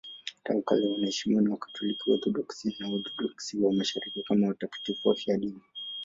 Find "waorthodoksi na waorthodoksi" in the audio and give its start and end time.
2.11-3.59